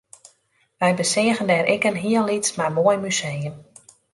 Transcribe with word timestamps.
Wy 0.81 0.91
beseagen 0.99 1.49
dêr 1.51 1.65
ek 1.73 1.87
in 1.89 2.01
hiel 2.03 2.25
lyts 2.27 2.51
mar 2.57 2.71
moai 2.75 2.97
museum 3.05 3.55